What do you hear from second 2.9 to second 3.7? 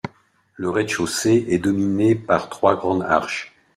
arches.